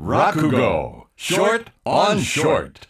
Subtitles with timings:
[0.00, 1.06] Rakugo.
[1.16, 2.86] Short on Short.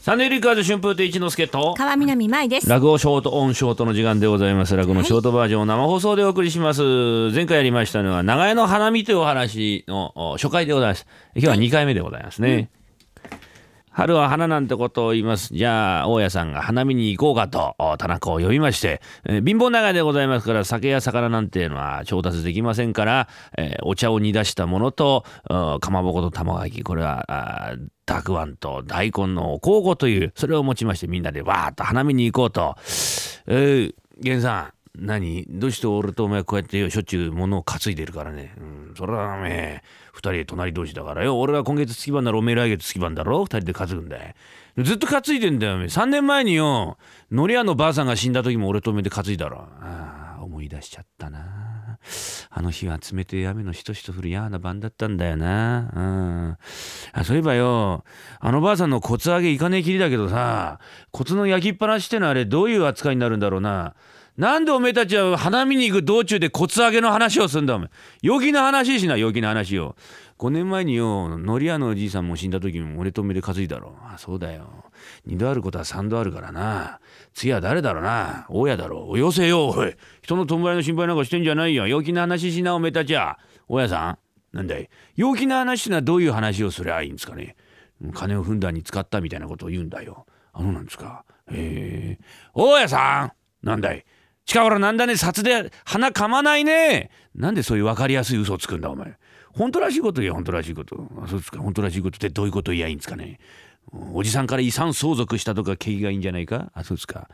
[0.00, 2.68] サンデーリカーズ春風亭一之輔と川南舞です。
[2.70, 4.74] 落語ショートオンショートの時間でございます。
[4.76, 6.82] 落語のショートバージョンを生放送でお送りします、
[7.34, 11.06] 前回やりましたのは長屋の花見というお話のお初回でございます。
[11.34, 12.70] 今日は2回目でございますね、
[13.94, 27.76] 春は花なんてことを言いますじゃあ大家さんが花見に行こうかと田中を呼びまして、えー貧乏長屋でございますから酒や魚なんていうのは調達できませんから、えーお茶を煮出したものとかまぼこと卵焼きこれは
[28.06, 32.76] たくあんと大根の交互というそれを持ちましてみんなでわーっと花見に行こうと。
[33.46, 35.44] えー、源さん何？
[35.48, 38.54] どうして俺とお前こうやってよしょっちゅう物を担いでるからね。
[38.58, 41.40] うん、それはおめえ二人で隣同士だからよ。
[41.40, 42.38] 俺は今月月番だろ？
[42.38, 44.34] おめえ来月月番だろ二人で担ぐんだよ。
[44.78, 45.86] ずっと担いでんだよおめえ。
[45.86, 46.96] 3年前によ
[47.30, 49.66] のり屋のばあさんが死んだ時も俺とおめえで担いだろ。
[49.80, 51.98] ああ思い出しちゃったな。
[52.50, 55.90] あの日は冷て雨のしとしと降る嫌な晩だったんだよな。
[55.94, 56.56] うん。
[57.12, 58.04] あそういえばよ、
[58.38, 60.78] あのばあさんのコツ揚げいかねえきりだけどさ、
[61.10, 63.94] コツの焼きっぱなしってのはあれどういう扱いになるんだろうな。
[64.36, 67.90] なんでおめえたちは花見に行く道中でコツ揚げの話をすんだおめえ。
[68.22, 69.96] 陽気な話しな、陽気な話を。
[70.38, 73.96] 5年前によ、のり屋のおじいさんも死んだ時も俺とおめえで担いだろ。
[74.02, 74.86] あ、そうだよ。
[75.24, 76.98] 二度あることは三度あるからな。
[77.32, 78.46] 次は誰だろうな。
[78.48, 79.10] 大家だろう。
[79.12, 79.94] およせよ、おい。
[80.22, 81.86] 人の弔いの心配なんかしてんじゃないよ。
[81.86, 83.38] 陽気な話しな、おめえたちは。
[83.68, 84.18] 大家さ
[84.52, 84.90] んなんだい？
[85.14, 87.56] 陽気な話ってのはどういう話をすりゃいいんですかね
[88.12, 90.26] 金をふんだんに使ったみたいなことを言うんだよ。
[90.52, 91.24] あのなんですか。
[91.50, 92.24] へえ。
[92.52, 93.32] 大家さ
[93.62, 94.04] んなんだい？
[94.46, 97.10] 近頃なんだね、札で鼻かまないね。
[97.34, 99.16] なんでそういう分かりやすい嘘をつくんだ、お前。
[99.52, 101.08] 本当らしいこと言え、本当らしいこと。
[101.22, 101.58] あそうですか。
[101.60, 103.38] 本当らしいことってどういうこと言えばいいんですかね。
[104.12, 106.70] おじさんから遺産相続したとか景気がいいんじゃないか？
[106.74, 107.28] あ、そうですか。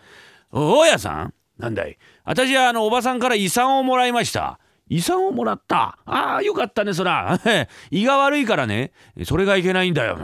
[0.52, 4.58] 大家さんなんだい私はあのおばさんから遺産をもらいました。
[4.88, 5.98] 遺産をもらった。
[6.04, 7.40] ああ、よかったね、そら。
[7.90, 8.92] 胃が悪いからね。
[9.24, 10.18] それがいけないんだよ。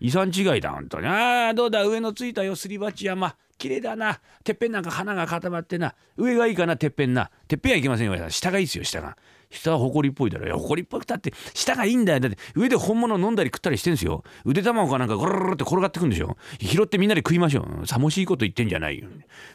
[0.00, 1.06] 遺産違いだ、本当に。
[1.06, 3.36] ああ、どうだ、上のついたよ、すり鉢山。
[3.58, 4.20] 綺麗だな。
[4.42, 5.94] てっぺんなんか花が固まってな。
[6.16, 7.30] 上がいいかな、てっぺんな。
[7.46, 8.30] てっぺんはいけませんよ。
[8.30, 9.18] 下がいいですよ、下が。
[9.50, 10.46] 下は埃っぽいだろ。
[10.46, 12.20] いや、埃っぽくたって、下がいいんだよ。
[12.20, 14.24] だって、上で本物飲んだり食ったりしてんすよ。
[14.46, 16.38] 腕卵かなんかゴロロロって転がってくんでしょ。
[16.60, 17.86] 拾ってみんなで食いましょう。
[17.86, 19.08] さもしいこと言ってんじゃないよ。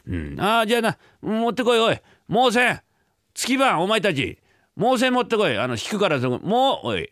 [0.06, 0.40] うん。
[0.40, 1.98] ああ、じゃあな、持ってこい、おい。
[2.28, 2.80] もうせん。
[3.34, 4.38] 月番、お前たち。
[4.76, 5.58] もうせん持ってこい。
[5.58, 7.10] あの、引くからそこ、もう、おい。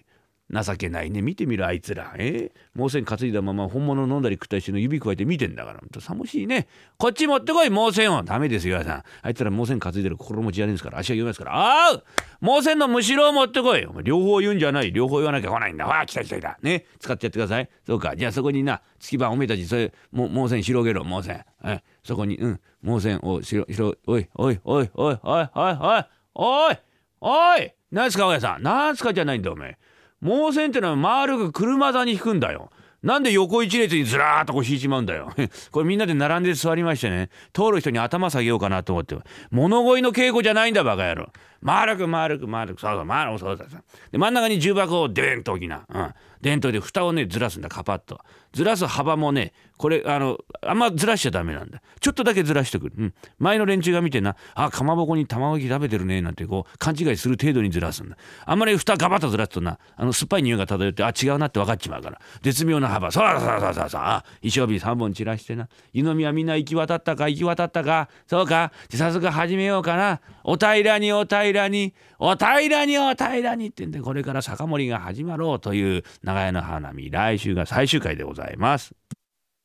[0.63, 12.03] 情けないね見てみろあいつらえ毛線担いだまま本物飲んだり食ったりしての指くわえて見てんだからほんとさもしいねこっち持ってこい毛線をダメですよさんあいつら毛線担いでる心持ちやねんですから足は読みますからああ
[12.41, 26.05] 毛線のむしろを持ってこい両方言うんじゃない両方言わなきゃ来ないんだわあ来た来た来たね使ってやってくださいそうかじゃあそこにな月番おめえたちそれも毛線広げろ毛線えそこにうん毛線をしろしろおいおいおいおいおいおいおい
[26.35, 26.77] おい
[27.21, 29.79] おいなんすか親さんなんすかじゃないんだおめえ
[30.25, 32.71] 盲線ってのは丸く車座に引くんだよ。
[33.05, 35.31] なんで横一列にずらーっとこう引いちまうんだよ。
[35.71, 39.15] これみんなで並んで座りましてね、通る人に頭下げようかなと思って。
[39.51, 41.31] 物乞いの稽古じゃないんだバカ野郎。
[41.61, 43.69] 丸く丸く丸く、そうそう、丸く、そうそう。
[44.11, 45.85] で、真ん中に重箱をでんと置きな。
[45.89, 46.15] うん。
[46.43, 48.21] でんとで蓋をね、ずらすんだ、カパッと。
[48.53, 51.81] ずらす幅もね、これ、あの、あんまずらしちゃダメなんだ。
[52.01, 52.93] ちょっとだけずらしてくる。
[52.99, 53.15] うん。
[53.39, 58.19] 前の連中が見てな、あ、かまぼこに卵焼き食べてるね、なんてこう、勘違いする程度にずらすんだ。
[58.45, 62.21] あんまり蓋ガバッとずらすとな、あの、酸っぱい匂いが漂って、あ、違うなって分かっちまうから。
[62.43, 63.11] 絶妙な幅。
[63.11, 64.01] そうそうそうそうそう。
[64.03, 65.69] あ、石帯3本散らしてな。
[65.93, 68.09] 湯飲みはみんな行き渡ったか、行き渡ったか。
[68.27, 68.73] そうか。
[68.89, 70.21] じゃ早速始めようかな。
[70.43, 78.95] お平らにお平らに、お平らにお平らにってんで、これから酒盛りが始まろうという長屋の花見、来週が最終回でございます。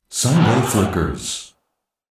[0.09, 1.58] Sunday Flickers.